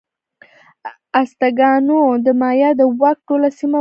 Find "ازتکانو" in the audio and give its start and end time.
1.21-2.01